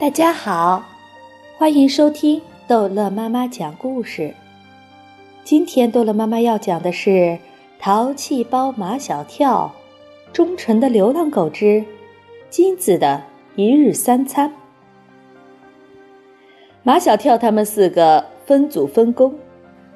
[0.00, 0.82] 大家好，
[1.58, 4.34] 欢迎收听逗乐妈妈讲故事。
[5.44, 7.10] 今天逗乐妈妈要讲的是
[7.78, 9.70] 《淘气包马小跳》，
[10.32, 11.84] 忠诚的流浪狗之
[12.48, 13.22] 金子的
[13.56, 14.50] 一日三餐。
[16.82, 19.34] 马小跳他们四个分组分工，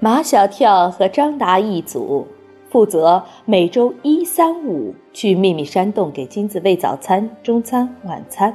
[0.01, 2.27] 马小跳和张达一组，
[2.69, 8.55] 负责每周一、三、五去秘密山洞给金子喂早餐、中餐、晚餐。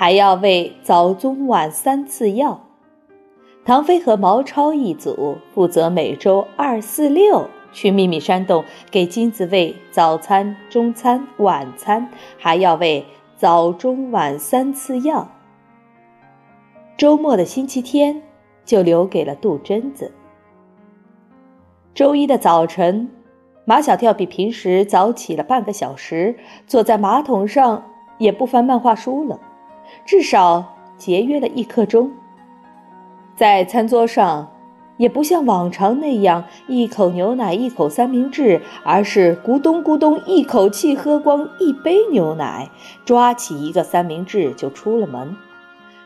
[0.00, 2.60] 还要喂早中晚三次药。
[3.64, 13.04] 唐飞和毛超一组负责每周二四六去秘密山洞给金子喂早餐、中餐、晚餐，还要喂
[13.36, 15.26] 早中晚三次药。
[16.96, 18.22] 周末的星期天
[18.64, 20.12] 就留给了杜真子。
[21.92, 23.10] 周一的早晨，
[23.64, 26.36] 马小跳比平时早起了半个小时，
[26.68, 27.82] 坐在马桶上
[28.18, 29.40] 也不翻漫画书了。
[30.04, 32.12] 至少节约了一刻钟。
[33.36, 34.50] 在餐桌上，
[34.96, 42.68] 也不像往常那样一口牛奶一口三明治，而是咕咚咕咚一口气喝光一杯牛奶，
[43.04, 45.36] 抓起一个三明治就出了门。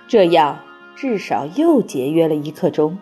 [0.06, 0.58] 这样
[0.94, 2.98] 至少又节约了一刻钟。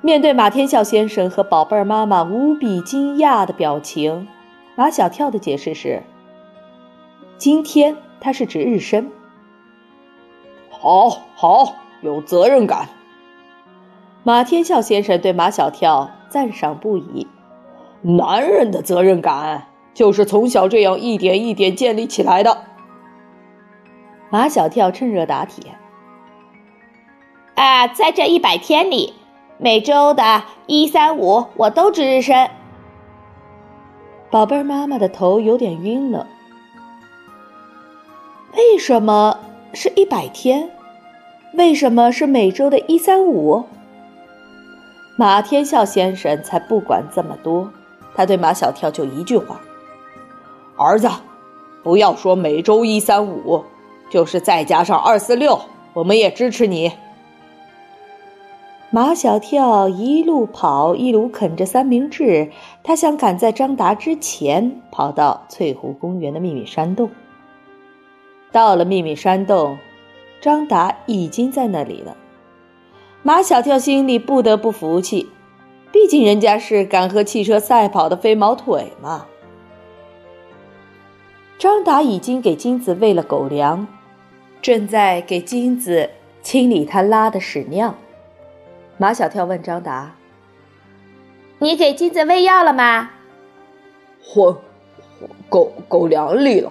[0.00, 4.26] 面对马天笑先生和宝贝儿妈妈无比惊讶的表情，
[4.74, 6.02] 马小跳的解释是：
[7.42, 7.96] 今天。
[8.20, 9.10] 他是值日生，
[10.70, 12.88] 好好有责任感。
[14.22, 17.26] 马天笑先生对马小跳赞赏不已。
[18.02, 22.62] 男人的责任感就是从小这样一点一点建立起来的。
[24.30, 25.72] 马小跳趁热打铁。
[27.56, 29.14] 啊，在这一百天里，
[29.58, 32.48] 每周的一、三、五我都值日生。
[34.30, 36.28] 宝贝儿妈妈的头有点晕了。
[38.54, 39.38] 为什么
[39.72, 40.68] 是一百天？
[41.54, 43.64] 为什么是每周的一三五？
[45.16, 47.70] 马天笑先生才不管这么多，
[48.14, 49.60] 他对马小跳就一句话
[50.76, 51.08] ：“儿子，
[51.82, 53.64] 不要说每周一三五，
[54.10, 55.58] 就是再加上二四六，
[55.94, 56.92] 我们也支持你。”
[58.90, 62.50] 马小跳一路跑，一路啃着三明治，
[62.82, 67.08] 他想赶在张达之前跑到翠湖公园的秘密山洞。
[68.52, 69.78] 到了秘密山洞，
[70.40, 72.16] 张达已经在那里了。
[73.22, 75.30] 马小跳心里不得不服气，
[75.90, 79.26] 毕竟人家是敢和汽车赛跑的飞毛腿嘛。
[81.58, 83.86] 张达已经给金子喂了狗粮，
[84.60, 86.10] 正在给金子
[86.42, 87.94] 清理他拉的屎尿。
[88.98, 90.14] 马小跳问张达
[91.58, 93.10] ：“你给金子喂药了吗
[94.22, 94.54] ？”“混，
[95.48, 96.70] 狗狗粮里了。”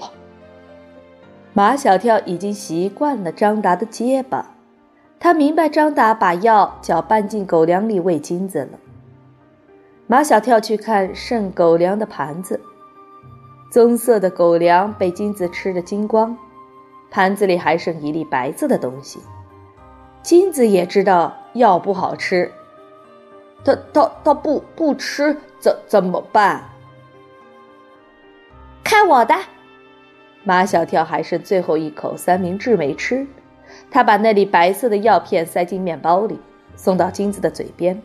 [1.53, 4.55] 马小跳已经习惯了张达的结巴，
[5.19, 8.79] 他明白张达把药搅拌进狗粮里喂金子了。
[10.07, 12.61] 马小跳去看剩狗粮的盘子，
[13.69, 16.37] 棕色的狗粮被金子吃得精光，
[17.09, 19.19] 盘子里还剩一粒白色的东西。
[20.21, 22.49] 金子也知道药不好吃，
[23.65, 26.63] 他他他不不吃怎怎么办？
[28.85, 29.35] 看我的！
[30.43, 33.27] 马小跳还剩最后一口三明治没吃，
[33.91, 36.39] 他把那粒白色的药片塞进面包里，
[36.75, 38.01] 送到金子的嘴边。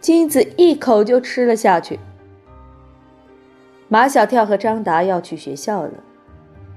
[0.00, 2.00] 金子一口就吃了下去。
[3.88, 5.90] 马小跳和张达要去学校了，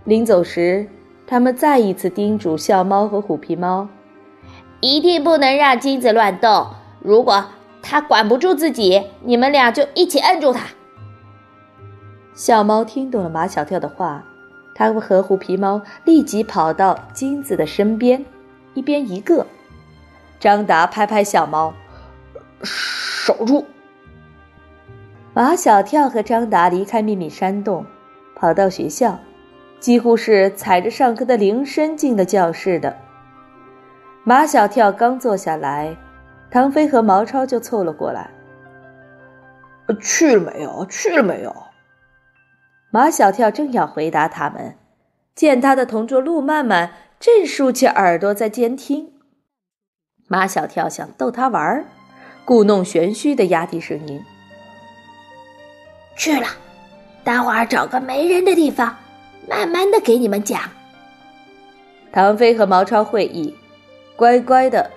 [0.03, 0.87] 临走时，
[1.25, 3.87] 他们再一次叮嘱笑猫和虎皮猫
[4.81, 6.67] ：“一定不能让金子乱动，
[6.99, 7.45] 如果
[7.81, 10.67] 他管不住自己，你们俩就一起摁住他。”
[12.33, 14.25] 小猫听懂了马小跳的话。
[14.73, 18.23] 他和虎皮猫立即跑到金子的身边，
[18.73, 19.45] 一边一个。
[20.39, 21.73] 张达拍拍小猫，
[22.63, 23.65] 守住。
[25.33, 27.85] 马小跳和张达离开秘密山洞，
[28.35, 29.19] 跑到学校，
[29.79, 32.97] 几乎是踩着上课的铃声进的教室的。
[34.23, 35.95] 马小跳刚坐下来，
[36.49, 38.29] 唐飞和毛超就凑了过来
[40.01, 40.85] ：“去了没有？
[40.87, 41.55] 去了没有？”
[42.93, 44.75] 马小跳正要回答他们，
[45.33, 46.91] 见他的同桌陆曼曼
[47.21, 49.13] 正竖起耳朵在监听。
[50.27, 51.85] 马小跳想逗他玩儿，
[52.43, 54.21] 故弄玄虚的压低声音
[56.17, 56.47] ：“去了，
[57.23, 58.97] 待会儿找个没人的地方，
[59.47, 60.61] 慢慢的给你们讲。”
[62.11, 63.55] 唐飞和毛超会意，
[64.17, 64.91] 乖乖的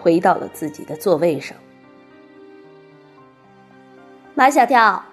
[0.00, 1.56] 回到了自己的座位上。
[4.34, 5.04] 马小跳，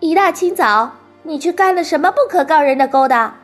[0.00, 0.92] 一大清早。
[1.24, 3.34] 你去干了什么不可告人的勾当？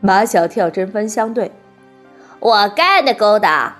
[0.00, 1.50] 马小跳针锋相对
[2.38, 3.74] ：“我干的勾当，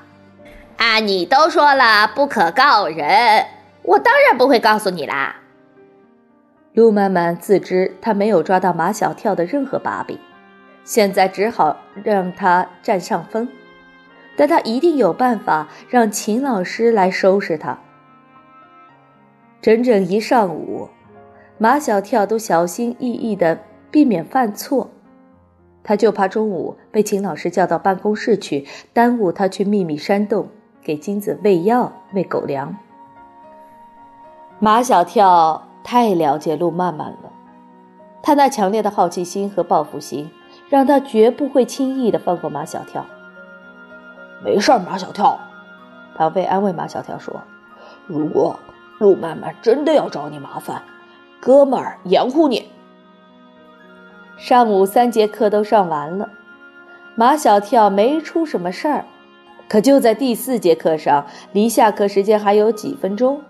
[0.76, 3.46] 啊，你都说了不可告人，
[3.82, 5.37] 我当然不会告诉你啦。”
[6.75, 10.19] 陆曼曼自知她没有抓到马小跳的任何把柄，
[10.84, 13.49] 现在只好让他占上风，
[14.37, 17.78] 但他一定有办法让秦老师来收拾他。
[19.60, 20.88] 整整一上午，
[21.60, 23.58] 马小跳都小心翼翼地
[23.90, 24.90] 避免犯错，
[25.82, 30.49] 他就怕中午被秦老师叫到办公室去，耽误他去秘密山洞
[30.82, 32.76] 给金子喂药、喂狗粮。
[34.60, 37.32] 马小跳太了解陆曼曼了，
[38.22, 40.31] 他那强烈的好奇心和报复心，
[40.69, 43.05] 让他绝不会轻易地放过马小跳。
[44.44, 45.40] 没事儿，马小跳，
[46.16, 47.43] 唐飞安慰马小跳说
[48.06, 48.56] ：“如果……”
[49.00, 50.82] 陆曼曼真的要找你麻烦，
[51.48, 52.66] 哥们儿掩护你。
[54.36, 56.28] 上午三节课都上完了，
[57.14, 59.06] 马小跳没出什么事儿，
[59.66, 63.40] 可就在第四节课上，离下课时间还有几分钟，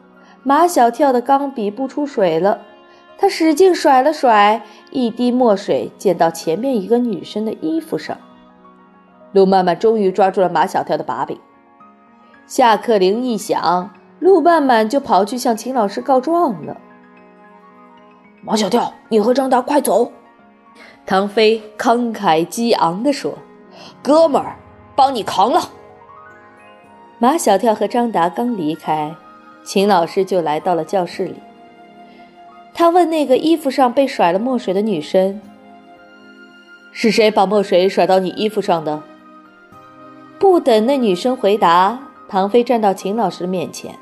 [0.45, 2.61] 马小跳的钢笔不出水了，
[3.19, 4.63] 他使劲甩了甩，
[4.93, 8.17] 一滴墨水溅到前面一个女生的衣服上。
[9.33, 11.37] 陆曼曼终于抓住了马小跳的把柄，
[12.47, 13.91] 下课铃一响。
[14.21, 16.77] 陆曼曼就跑去向秦老师告状了。
[18.41, 20.13] 马小跳，你和张达快走！
[21.05, 23.35] 唐飞慷慨激昂地说
[24.03, 24.57] ：“哥们儿，
[24.95, 25.71] 帮你扛了。”
[27.19, 29.15] 马小跳和张达刚离开，
[29.65, 31.35] 秦老师就来到了教室里。
[32.73, 35.41] 他问那个衣服上被甩了墨水的女生
[36.93, 39.03] ：“是谁把墨水甩到你衣服上的？”
[40.39, 41.99] 不等那女生回答，
[42.29, 43.97] 唐飞站到秦老师面前。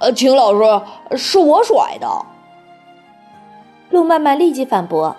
[0.00, 2.06] 呃，秦老师，是我甩的。
[3.90, 5.16] 陆曼曼立即反驳：“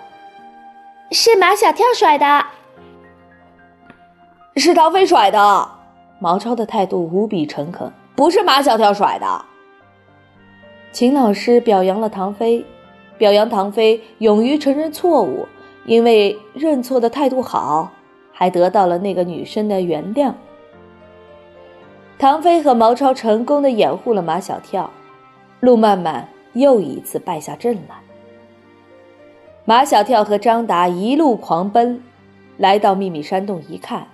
[1.10, 2.46] 是马小跳甩的，
[4.56, 5.68] 是唐飞甩的。”
[6.20, 9.44] 毛超的态度无比诚恳：“不是马小跳甩的。”
[10.92, 12.64] 秦老师表扬了唐飞，
[13.16, 15.46] 表扬唐飞勇于承认错误，
[15.84, 17.90] 因为认错的态度好，
[18.32, 20.32] 还得到了那个女生的原谅。
[22.18, 24.90] 唐飞和毛超成功的掩护了马小跳，
[25.60, 28.07] 陆曼曼又一次败下阵来。
[29.68, 32.00] 马小跳和张达一路狂奔，
[32.56, 34.08] 来到秘密山洞一看，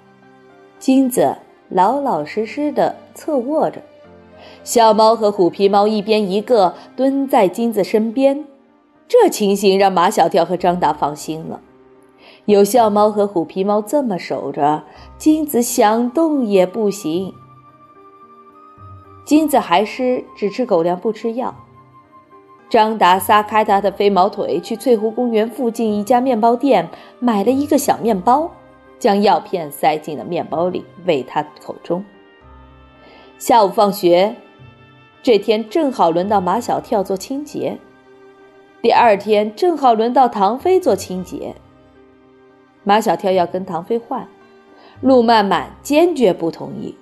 [0.81, 1.37] 金子
[1.69, 3.81] 老老实实的侧卧着，
[4.65, 8.45] 小猫和虎皮猫一边一个蹲在金子身边，
[9.07, 11.61] 这情形让马小跳和张达放心了。
[12.47, 14.83] 有小猫和虎皮猫这么守着，
[15.17, 17.33] 金子想动也不行。
[19.25, 21.55] 金子还是只吃狗粮不吃药。
[22.71, 26.89] 张达撒开他的飞毛腿，去翠湖公园附近一家面包店
[27.21, 28.51] 买了一个小面包，
[28.99, 32.05] 将药片塞进了面包里，喂他口中。
[33.39, 34.35] 下午放学，
[35.23, 37.79] 这天正好轮到马小跳做清洁，
[38.83, 41.55] 第二天正好轮到唐飞做清洁。
[42.83, 44.27] 马小跳要跟唐飞换，
[45.01, 46.97] 陆曼曼坚决不同意。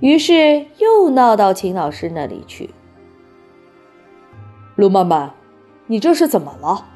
[0.00, 2.70] 于是又闹到秦老师那里去。
[4.76, 5.32] 陆曼曼，
[5.86, 6.86] 你这是怎么了？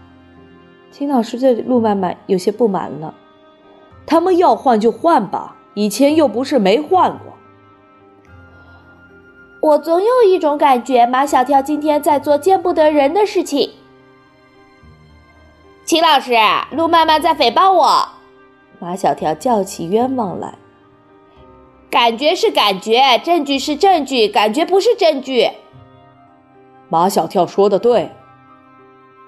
[0.90, 3.14] 秦老师对陆曼曼有些不满了。
[4.06, 7.34] 他们要换就换吧，以前又不是没换过。
[9.60, 13.72] 我总有一种感觉，马小跳今天在做见不得人的事情。
[15.84, 16.32] 秦老师，
[16.70, 18.08] 陆曼曼在诽谤我。
[18.78, 20.54] 马小跳叫起冤枉来。
[21.90, 25.50] 感觉是感觉，证据是证据，感觉不是证据。
[26.88, 28.10] 马小跳说的对，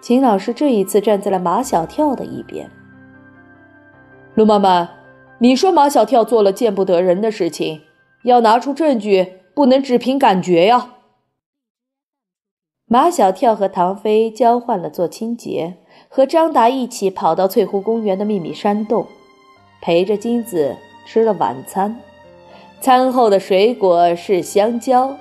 [0.00, 2.71] 秦老师这一次站在了马小跳的一边。
[4.35, 4.88] 陆曼曼，
[5.38, 7.83] 你说马小跳做了见不得人的事情，
[8.23, 10.95] 要拿出证据，不能只凭感觉呀。
[12.87, 19.07] 马小跳和唐飞交换了做清洁，和张达一起跑到翠湖公园的秘密山洞，
[19.83, 22.00] 陪着金子吃了晚餐。
[22.81, 25.17] 餐后的水果是香蕉，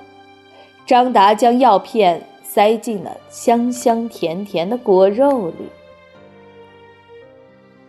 [0.88, 5.68] 张达将药片塞进了香香甜甜的果肉里。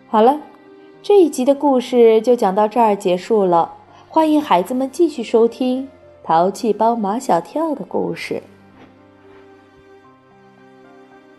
[0.10, 0.42] 好了，
[1.02, 3.74] 这一集的故事就讲到这儿结束了。
[4.10, 5.84] 欢迎孩子们继续收听
[6.26, 8.44] 《淘气包马小跳》的故事。